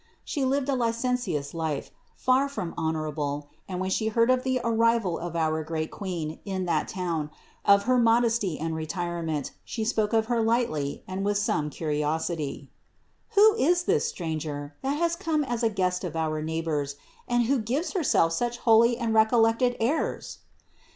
[0.25, 5.19] She lived a licentious life, far from honorable, and when she heard of the arrival
[5.19, 7.29] of our great Queen in that town,
[7.65, 12.71] of her modesty and retirement, she spoke of Her lightly and with some curiosity:
[13.35, 16.41] "Who is 210 CITY OF GOD Stranger, that has come as a guest of our
[16.41, 16.95] neighbors,
[17.27, 20.39] and who gives Herself such holy and recollected airs?"